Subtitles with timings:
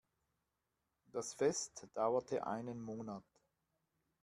[1.11, 3.23] Das Fest dauerte einen Monat.